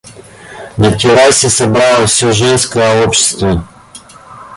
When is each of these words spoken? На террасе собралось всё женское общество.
На 0.79 0.89
террасе 0.97 1.47
собралось 1.51 2.11
всё 2.13 2.31
женское 2.31 3.05
общество. 3.05 3.67